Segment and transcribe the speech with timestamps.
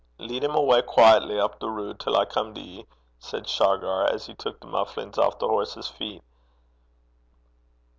[0.17, 2.87] 'Lead him awa' quaietly up the road till I come to ye,'
[3.19, 6.23] said Shargar, as he took the mufflings off the horse's feet.